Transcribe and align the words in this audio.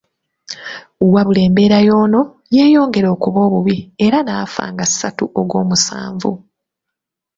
Wabula 1.13 1.39
embeera 1.47 1.77
y'ono 1.87 2.21
yeyongera 2.55 3.07
okuba 3.15 3.39
obubi 3.47 3.77
era 4.05 4.17
n'afa 4.23 4.63
nga 4.71 4.85
ssatu 4.89 5.25
Ogwomusanvu. 5.39 6.31